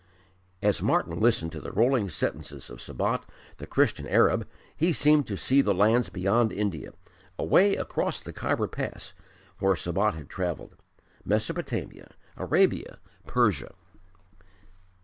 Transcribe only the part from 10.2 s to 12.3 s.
travelled Mesopotamia,